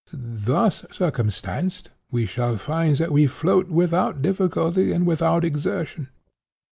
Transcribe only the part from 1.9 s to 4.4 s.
we shall find that we float without